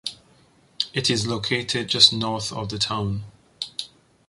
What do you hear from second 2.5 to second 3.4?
of the town.